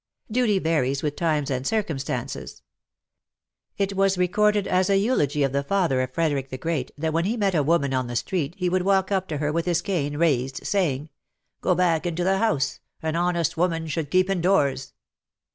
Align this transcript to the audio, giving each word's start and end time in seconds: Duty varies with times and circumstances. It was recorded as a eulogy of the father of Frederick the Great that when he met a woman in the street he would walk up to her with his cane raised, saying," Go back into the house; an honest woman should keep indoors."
Duty 0.31 0.57
varies 0.57 1.03
with 1.03 1.15
times 1.15 1.51
and 1.51 1.67
circumstances. 1.67 2.63
It 3.77 3.95
was 3.95 4.17
recorded 4.17 4.65
as 4.65 4.89
a 4.89 4.97
eulogy 4.97 5.43
of 5.43 5.51
the 5.51 5.61
father 5.61 6.01
of 6.01 6.11
Frederick 6.11 6.49
the 6.49 6.57
Great 6.57 6.89
that 6.97 7.13
when 7.13 7.25
he 7.25 7.37
met 7.37 7.53
a 7.53 7.61
woman 7.61 7.93
in 7.93 8.07
the 8.07 8.15
street 8.15 8.55
he 8.57 8.67
would 8.67 8.81
walk 8.81 9.11
up 9.11 9.27
to 9.27 9.37
her 9.37 9.51
with 9.51 9.67
his 9.67 9.83
cane 9.83 10.17
raised, 10.17 10.65
saying," 10.65 11.11
Go 11.61 11.75
back 11.75 12.07
into 12.07 12.23
the 12.23 12.39
house; 12.39 12.79
an 13.03 13.15
honest 13.15 13.57
woman 13.57 13.85
should 13.85 14.09
keep 14.09 14.27
indoors." 14.27 14.93